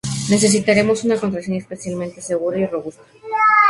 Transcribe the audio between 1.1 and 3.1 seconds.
contraseña especialmente segura y robusta